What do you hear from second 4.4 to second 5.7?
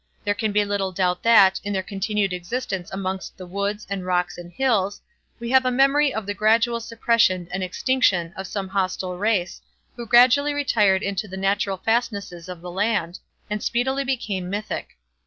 hills, we have a